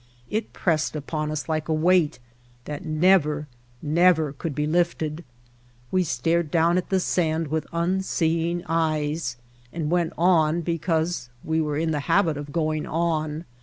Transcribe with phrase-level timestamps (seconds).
[0.31, 2.17] It pressed upon us like a weight
[2.65, 3.47] that never,
[3.83, 5.23] never could be lifted.
[5.91, 9.37] We stared down at the sand with unseeing eyes
[9.71, 13.45] and went on because we were in the habit of going on.